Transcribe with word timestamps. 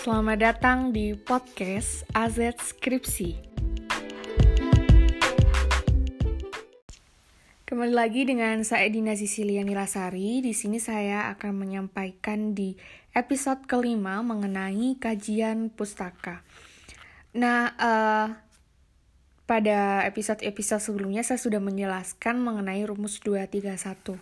Selamat 0.00 0.40
datang 0.40 0.96
di 0.96 1.12
podcast 1.12 2.08
AZ 2.16 2.40
Skripsi. 2.56 3.36
Kembali 7.68 7.92
lagi 7.92 8.24
dengan 8.24 8.64
saya 8.64 8.88
Dina 8.88 9.12
Sisiliani 9.12 9.76
Lasari. 9.76 10.40
Di 10.40 10.56
sini 10.56 10.80
saya 10.80 11.28
akan 11.36 11.52
menyampaikan 11.52 12.56
di 12.56 12.80
episode 13.12 13.68
kelima 13.68 14.24
mengenai 14.24 14.96
kajian 14.96 15.68
pustaka. 15.68 16.48
Nah, 17.36 17.76
uh, 17.76 18.32
pada 19.44 20.08
episode-episode 20.08 20.80
sebelumnya 20.80 21.20
saya 21.28 21.36
sudah 21.36 21.60
menjelaskan 21.60 22.40
mengenai 22.40 22.88
rumus 22.88 23.20
231. 23.20 24.16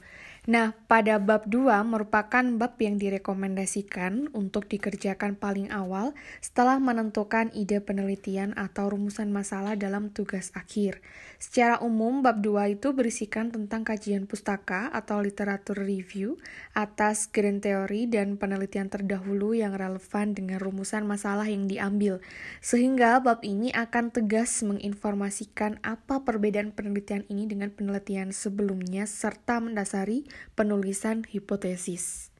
Nah, 0.46 0.76
pada 0.86 1.18
bab 1.18 1.50
2 1.50 1.82
merupakan 1.82 2.44
bab 2.54 2.78
yang 2.78 3.00
direkomendasikan 3.00 4.30
untuk 4.30 4.70
dikerjakan 4.70 5.34
paling 5.34 5.72
awal 5.74 6.14
setelah 6.38 6.78
menentukan 6.78 7.50
ide 7.56 7.82
penelitian 7.82 8.54
atau 8.54 8.94
rumusan 8.94 9.34
masalah 9.34 9.74
dalam 9.74 10.14
tugas 10.14 10.54
akhir. 10.54 11.02
Secara 11.42 11.82
umum, 11.82 12.22
bab 12.22 12.38
2 12.44 12.78
itu 12.78 12.94
berisikan 12.94 13.50
tentang 13.50 13.82
kajian 13.82 14.30
pustaka 14.30 14.92
atau 14.94 15.18
literatur 15.24 15.82
review 15.82 16.38
atas 16.76 17.26
grand 17.32 17.58
teori 17.58 18.06
dan 18.06 18.38
penelitian 18.38 18.86
terdahulu 18.92 19.56
yang 19.56 19.74
relevan 19.74 20.36
dengan 20.36 20.62
rumusan 20.62 21.08
masalah 21.08 21.48
yang 21.48 21.66
diambil. 21.66 22.22
Sehingga 22.62 23.18
bab 23.24 23.42
ini 23.42 23.72
akan 23.74 24.14
tegas 24.14 24.60
menginformasikan 24.62 25.80
apa 25.82 26.22
perbedaan 26.22 26.70
penelitian 26.70 27.24
ini 27.32 27.48
dengan 27.48 27.72
penelitian 27.72 28.30
sebelumnya 28.30 29.08
serta 29.08 29.58
mendasari 29.64 30.27
penulisan 30.56 31.28
hipotesis. 31.28 32.32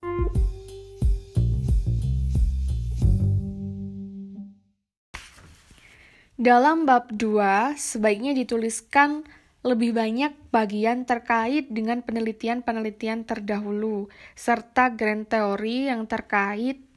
Dalam 6.39 6.87
bab 6.87 7.11
2, 7.11 7.75
sebaiknya 7.75 8.31
dituliskan 8.31 9.27
lebih 9.67 9.91
banyak 9.91 10.33
bagian 10.55 11.03
terkait 11.03 11.67
dengan 11.69 12.01
penelitian-penelitian 12.01 13.27
terdahulu, 13.27 14.07
serta 14.39 14.95
grand 14.95 15.27
teori 15.27 15.91
yang 15.91 16.07
terkait 16.07 16.88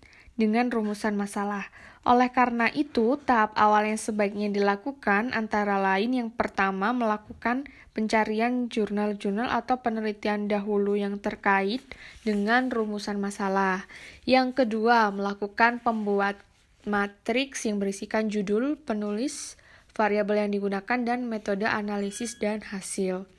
dengan 0.42 0.74
rumusan 0.74 1.14
masalah. 1.14 1.70
Oleh 2.02 2.34
karena 2.34 2.66
itu, 2.74 3.22
tahap 3.22 3.54
awal 3.54 3.86
yang 3.86 4.02
sebaiknya 4.02 4.50
dilakukan 4.50 5.38
antara 5.38 5.78
lain 5.78 6.18
yang 6.18 6.30
pertama 6.34 6.90
melakukan 6.98 7.70
pencarian 7.94 8.66
jurnal-jurnal 8.74 9.54
atau 9.54 9.86
penelitian 9.86 10.50
dahulu 10.50 10.98
yang 10.98 11.22
terkait 11.22 11.86
dengan 12.26 12.74
rumusan 12.74 13.22
masalah. 13.22 13.86
Yang 14.26 14.66
kedua, 14.66 15.14
melakukan 15.14 15.78
pembuat 15.86 16.42
matriks 16.90 17.70
yang 17.70 17.78
berisikan 17.78 18.34
judul, 18.34 18.82
penulis, 18.82 19.62
variabel 19.94 20.50
yang 20.50 20.52
digunakan, 20.58 21.00
dan 21.06 21.30
metode 21.30 21.70
analisis 21.70 22.42
dan 22.42 22.66
hasil. 22.66 23.30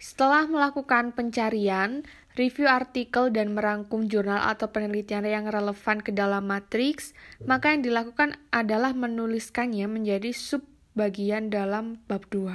Setelah 0.00 0.48
melakukan 0.48 1.12
pencarian, 1.12 2.08
review 2.32 2.64
artikel 2.64 3.28
dan 3.28 3.52
merangkum 3.52 4.08
jurnal 4.08 4.40
atau 4.48 4.72
penelitian 4.72 5.28
yang 5.28 5.44
relevan 5.52 6.00
ke 6.00 6.08
dalam 6.08 6.48
matriks, 6.48 7.12
maka 7.44 7.76
yang 7.76 7.84
dilakukan 7.84 8.40
adalah 8.48 8.96
menuliskannya 8.96 9.84
menjadi 9.84 10.32
sub 10.32 10.64
bagian 10.96 11.52
dalam 11.52 12.00
bab 12.08 12.24
2. 12.32 12.48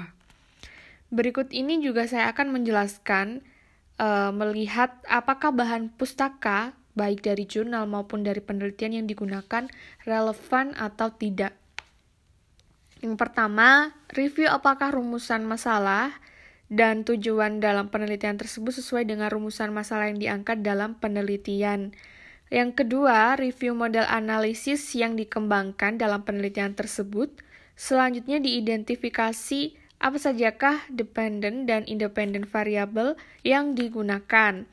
Berikut 1.14 1.54
ini 1.54 1.78
juga 1.86 2.10
saya 2.10 2.34
akan 2.34 2.50
menjelaskan 2.50 3.46
uh, 4.02 4.34
melihat 4.34 4.98
apakah 5.06 5.54
bahan 5.54 5.94
pustaka 5.94 6.74
baik 6.98 7.22
dari 7.22 7.46
jurnal 7.46 7.86
maupun 7.86 8.26
dari 8.26 8.42
penelitian 8.42 9.04
yang 9.04 9.06
digunakan 9.06 9.70
relevan 10.02 10.74
atau 10.74 11.14
tidak. 11.14 11.54
Yang 13.06 13.22
pertama, 13.22 13.94
review 14.18 14.50
apakah 14.50 14.90
rumusan 14.90 15.46
masalah 15.46 16.16
dan 16.70 17.06
tujuan 17.06 17.62
dalam 17.62 17.94
penelitian 17.94 18.42
tersebut 18.42 18.82
sesuai 18.82 19.06
dengan 19.06 19.30
rumusan 19.30 19.70
masalah 19.70 20.10
yang 20.10 20.18
diangkat 20.18 20.66
dalam 20.66 20.98
penelitian. 20.98 21.94
Yang 22.50 22.86
kedua, 22.86 23.38
review 23.38 23.74
model 23.74 24.06
analisis 24.06 24.94
yang 24.94 25.18
dikembangkan 25.18 25.98
dalam 25.98 26.22
penelitian 26.22 26.78
tersebut. 26.78 27.34
Selanjutnya 27.74 28.38
diidentifikasi 28.38 29.76
apa 29.98 30.18
sajakah 30.20 30.86
dependent 30.94 31.66
dan 31.66 31.84
independent 31.90 32.46
variabel 32.46 33.18
yang 33.42 33.74
digunakan. 33.74 34.70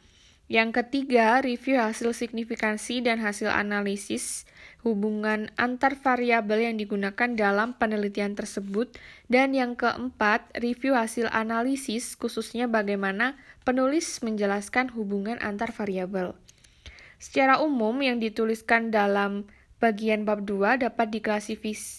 Yang 0.52 0.84
ketiga, 0.84 1.40
review 1.40 1.80
hasil 1.80 2.12
signifikansi 2.12 3.00
dan 3.00 3.24
hasil 3.24 3.48
analisis 3.48 4.44
hubungan 4.84 5.48
antar 5.56 5.96
variabel 5.96 6.68
yang 6.68 6.76
digunakan 6.76 7.32
dalam 7.32 7.72
penelitian 7.80 8.36
tersebut, 8.36 8.92
dan 9.32 9.56
yang 9.56 9.80
keempat, 9.80 10.52
review 10.60 10.92
hasil 10.92 11.32
analisis, 11.32 12.20
khususnya 12.20 12.68
bagaimana 12.68 13.40
penulis 13.64 14.20
menjelaskan 14.20 14.92
hubungan 14.92 15.40
antar 15.40 15.72
variabel. 15.72 16.36
Secara 17.16 17.64
umum, 17.64 18.04
yang 18.04 18.20
dituliskan 18.20 18.92
dalam 18.92 19.48
bagian 19.80 20.28
bab 20.28 20.44
2 20.44 20.84
dapat 20.84 21.16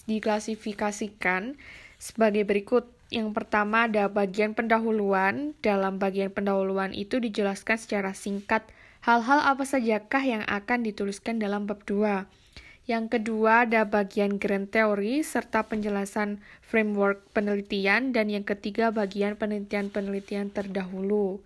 diklasifikasikan 0.05 1.57
sebagai 1.97 2.45
berikut. 2.45 2.85
Yang 3.13 3.29
pertama 3.37 3.85
ada 3.85 4.09
bagian 4.09 4.57
pendahuluan. 4.57 5.53
Dalam 5.61 6.01
bagian 6.01 6.33
pendahuluan 6.33 6.97
itu 6.97 7.21
dijelaskan 7.21 7.77
secara 7.77 8.17
singkat 8.17 8.65
hal-hal 9.05 9.37
apa 9.37 9.61
sajakah 9.61 10.23
yang 10.25 10.41
akan 10.49 10.81
dituliskan 10.81 11.37
dalam 11.37 11.69
bab 11.69 11.85
2. 11.85 12.25
Yang 12.89 13.05
kedua 13.13 13.69
ada 13.69 13.85
bagian 13.85 14.41
grand 14.41 14.65
teori 14.65 15.21
serta 15.21 15.69
penjelasan 15.69 16.41
framework 16.65 17.21
penelitian 17.37 18.17
dan 18.17 18.33
yang 18.33 18.41
ketiga 18.41 18.89
bagian 18.89 19.37
penelitian-penelitian 19.37 20.49
terdahulu. 20.49 21.37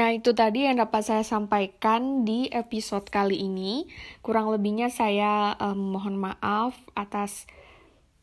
Nah, 0.00 0.16
itu 0.16 0.32
tadi 0.32 0.64
yang 0.64 0.80
dapat 0.80 1.04
saya 1.04 1.20
sampaikan 1.20 2.24
di 2.24 2.48
episode 2.48 3.04
kali 3.12 3.36
ini. 3.36 3.84
Kurang 4.24 4.48
lebihnya 4.48 4.88
saya 4.88 5.52
um, 5.60 5.92
mohon 5.92 6.16
maaf 6.16 6.72
atas 6.96 7.44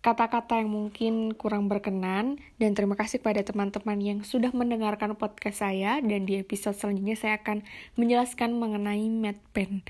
kata-kata 0.02 0.58
yang 0.58 0.74
mungkin 0.74 1.38
kurang 1.38 1.70
berkenan 1.70 2.42
dan 2.58 2.74
terima 2.74 2.98
kasih 2.98 3.22
kepada 3.22 3.46
teman-teman 3.46 4.02
yang 4.02 4.20
sudah 4.26 4.50
mendengarkan 4.58 5.14
podcast 5.14 5.62
saya 5.62 6.02
dan 6.02 6.26
di 6.26 6.42
episode 6.42 6.74
selanjutnya 6.74 7.14
saya 7.14 7.38
akan 7.46 7.62
menjelaskan 7.94 8.58
mengenai 8.58 9.06
MedPen. 9.14 9.86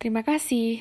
Terima 0.00 0.24
kasih. 0.24 0.80